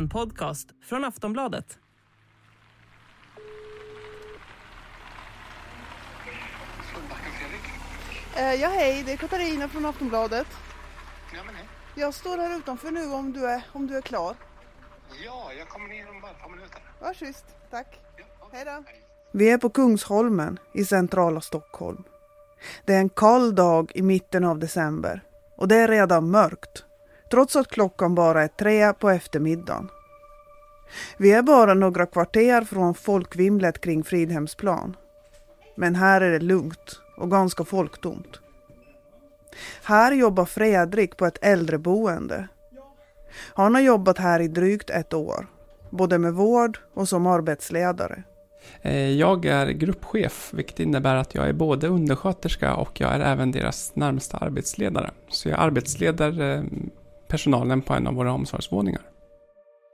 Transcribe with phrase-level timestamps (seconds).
[0.00, 1.78] En podcast från Aftonbladet.
[8.36, 10.46] Eh, ja, hej, det är Katarina från Aftonbladet.
[11.34, 11.64] Ja, men hej.
[11.94, 14.36] Jag står här utanför nu om du är, om du är klar.
[15.24, 16.82] Ja, jag kommer ner om bara ett par minuter.
[17.00, 17.98] Var schysst, tack.
[18.16, 18.24] Ja.
[18.52, 18.84] Hej då.
[19.32, 22.02] Vi är på Kungsholmen i centrala Stockholm.
[22.84, 25.22] Det är en kall dag i mitten av december
[25.56, 26.84] och det är redan mörkt,
[27.30, 29.88] trots att klockan bara är tre på eftermiddagen.
[31.16, 34.96] Vi är bara några kvarter från folkvimlet kring Fridhemsplan.
[35.76, 38.40] Men här är det lugnt och ganska folktomt.
[39.84, 42.48] Här jobbar Fredrik på ett äldreboende.
[43.54, 45.46] Han har jobbat här i drygt ett år,
[45.90, 48.22] både med vård och som arbetsledare.
[48.82, 53.52] Eh, jag är gruppchef, vilket innebär att jag är både undersköterska och jag är även
[53.52, 55.10] deras närmsta arbetsledare.
[55.28, 56.62] Så jag arbetsleder eh,
[57.30, 59.02] personalen på en av våra omsorgsvåningar.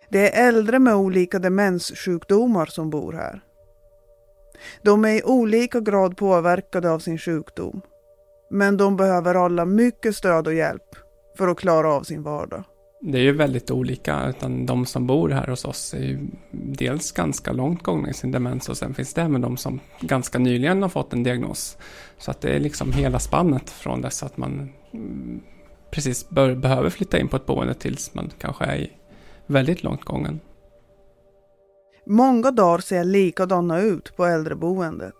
[0.09, 3.41] Det är äldre med olika demenssjukdomar som bor här.
[4.83, 7.81] De är i olika grad påverkade av sin sjukdom.
[8.51, 10.97] Men de behöver alla mycket stöd och hjälp
[11.39, 12.65] för att klara av sin vardag.
[13.01, 16.19] Det är ju väldigt olika, utan de som bor här hos oss är ju
[16.51, 20.39] dels ganska långt gångna i sin demens och sen finns det även de som ganska
[20.39, 21.79] nyligen har fått en diagnos.
[22.19, 24.73] Så att det är liksom hela spannet från dess att man
[25.97, 28.89] precis bör, behöver flytta in på ett boende tills man kanske är
[29.47, 30.41] väldigt långt gången.
[32.07, 35.15] Många dagar ser likadana ut på äldreboendet.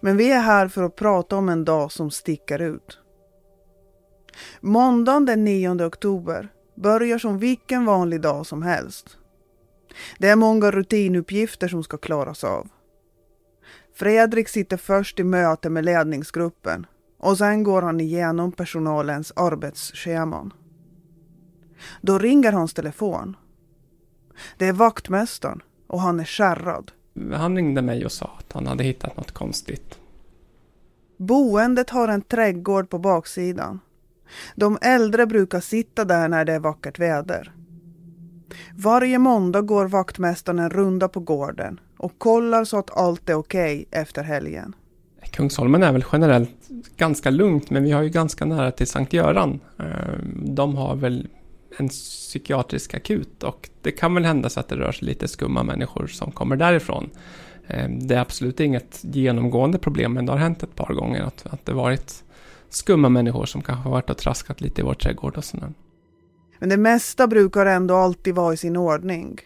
[0.00, 2.98] Men vi är här för att prata om en dag som sticker ut.
[4.60, 9.18] Måndagen den 9 oktober börjar som vilken vanlig dag som helst.
[10.18, 12.68] Det är många rutinuppgifter som ska klaras av.
[13.94, 16.86] Fredrik sitter först i möte med ledningsgruppen
[17.22, 20.52] och sen går han igenom personalens arbetsscheman.
[22.00, 23.36] Då ringer hans telefon.
[24.56, 26.92] Det är vaktmästaren och han är skärrad.
[27.34, 29.98] Han ringde mig och sa att han hade hittat något konstigt.
[31.16, 33.80] Boendet har en trädgård på baksidan.
[34.56, 37.52] De äldre brukar sitta där när det är vackert väder.
[38.76, 43.88] Varje måndag går vaktmästaren en runda på gården och kollar så att allt är okej
[43.90, 44.74] efter helgen.
[45.32, 49.60] Kungsholmen är väl generellt ganska lugnt, men vi har ju ganska nära till Sankt Göran.
[49.78, 51.28] Ehm, de har väl
[51.78, 55.62] en psykiatrisk akut och det kan väl hända så att det rör sig lite skumma
[55.62, 57.10] människor som kommer därifrån.
[57.66, 61.46] Ehm, det är absolut inget genomgående problem, men det har hänt ett par gånger att,
[61.46, 62.24] att det varit
[62.68, 65.72] skumma människor som kanske har varit och traskat lite i vår trädgård och sådär.
[66.58, 69.40] Men det mesta brukar ändå alltid vara i sin ordning.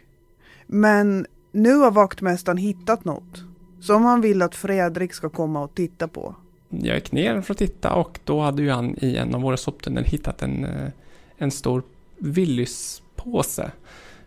[0.67, 3.46] Men nu har vaktmästaren hittat något
[3.87, 6.35] som han vill att Fredrik ska komma och titta på.
[6.69, 9.57] Jag gick ner för att titta och då hade ju han i en av våra
[9.57, 10.91] soptunnor hittat en, eh,
[11.37, 11.83] en stor
[12.19, 13.71] Willys-påse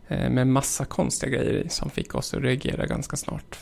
[0.07, 3.59] eh, med massa konstiga grejer i som fick oss att reagera ganska snart.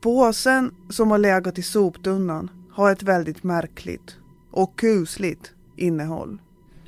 [0.00, 4.16] Påsen som har legat i soptunnan har ett väldigt märkligt
[4.50, 6.38] och kusligt innehåll.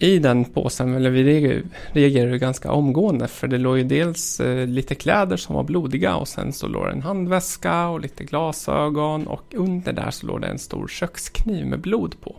[0.02, 4.66] I den påsen, eller vi reager- reagerade ganska omgående för det låg ju dels eh,
[4.66, 9.26] lite kläder som var blodiga och sen så låg det en handväska och lite glasögon
[9.26, 12.36] och under där så låg det en stor kökskniv med blod på.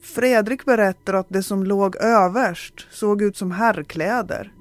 [0.00, 4.52] Fredrik berättar att det som låg överst såg ut som herrkläder.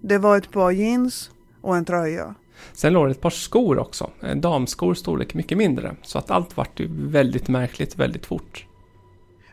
[0.00, 2.34] Det var ett par jeans och en tröja.
[2.72, 6.56] Sen låg det ett par skor också, eh, damskor storlek mycket mindre, så att allt
[6.56, 8.66] vart ju väldigt märkligt väldigt fort.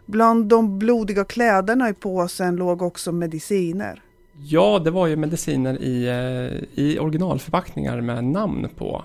[0.06, 4.02] Bland de blodiga kläderna i påsen låg också mediciner.
[4.46, 9.04] Ja, det var ju mediciner i, eh, i originalförpackningar med namn på.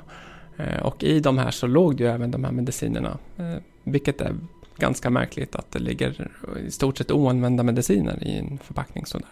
[0.56, 3.19] Eh, Och i de här så låg det ju även de här medicinerna.
[3.36, 3.54] eh,
[3.84, 4.34] Vilket är
[4.76, 6.31] ganska märkligt att det ligger
[6.66, 9.28] i stort sett oanvända mediciner i en förpackning sådär.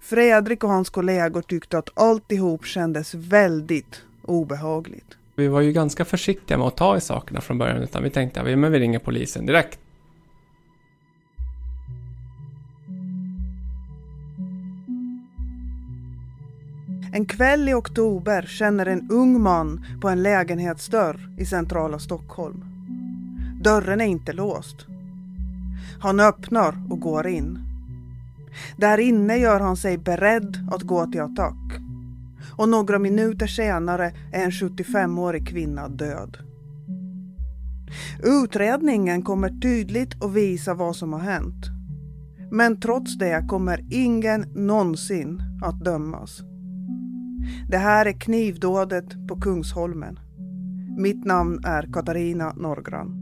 [0.00, 5.16] Fredrik och hans kollegor tyckte att alltihop kändes väldigt obehagligt.
[5.34, 8.40] Vi var ju ganska försiktiga med att ta i sakerna från början utan vi tänkte
[8.40, 9.78] att vi, men vi ringer polisen direkt.
[17.12, 22.64] En kväll i oktober känner en ung man på en lägenhetsdörr i centrala Stockholm.
[23.62, 24.86] Dörren är inte låst.
[26.00, 27.58] Han öppnar och går in.
[28.76, 31.80] Där inne gör han sig beredd att gå till attack.
[32.56, 36.36] Och några minuter senare är en 75-årig kvinna död.
[38.22, 41.66] Utredningen kommer tydligt att visa vad som har hänt.
[42.50, 46.42] Men trots det kommer ingen någonsin att dömas.
[47.68, 50.18] Det här är knivdådet på Kungsholmen.
[50.98, 53.16] Mitt namn är Katarina Norgran.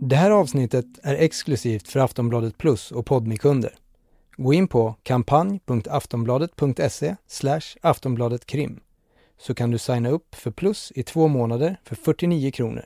[0.00, 3.74] Det här avsnittet är exklusivt för Aftonbladet Plus och Podmi-kunder.
[4.36, 7.16] Gå in på kampanj.aftonbladet.se
[7.80, 8.80] aftonbladetkrim
[9.38, 12.84] så kan du signa upp för plus i två månader för 49 kronor.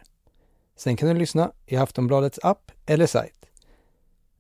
[0.77, 3.47] Sen kan du lyssna i Aftonbladets app eller sajt.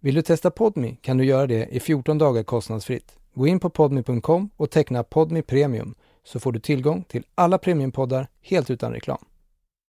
[0.01, 3.20] Vill du testa Podmi kan du göra det i 14 dagar kostnadsfritt.
[3.35, 5.95] Gå in på podmi.com och teckna Podmi Premium
[6.25, 9.25] så får du tillgång till alla premiumpoddar helt utan reklam.